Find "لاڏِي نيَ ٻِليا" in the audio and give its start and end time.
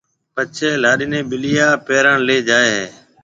0.83-1.67